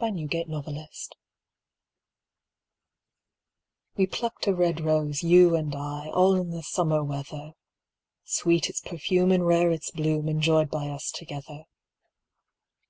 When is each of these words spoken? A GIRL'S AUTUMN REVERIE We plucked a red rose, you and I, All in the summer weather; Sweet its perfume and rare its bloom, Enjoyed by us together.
A 0.00 0.10
GIRL'S 0.12 0.44
AUTUMN 0.50 0.54
REVERIE 0.66 0.86
We 3.96 4.06
plucked 4.06 4.46
a 4.46 4.54
red 4.54 4.80
rose, 4.82 5.22
you 5.22 5.56
and 5.56 5.74
I, 5.74 6.10
All 6.12 6.34
in 6.34 6.50
the 6.50 6.62
summer 6.62 7.02
weather; 7.02 7.52
Sweet 8.22 8.68
its 8.68 8.82
perfume 8.82 9.32
and 9.32 9.46
rare 9.46 9.70
its 9.70 9.90
bloom, 9.90 10.28
Enjoyed 10.28 10.68
by 10.70 10.88
us 10.90 11.10
together. 11.10 11.64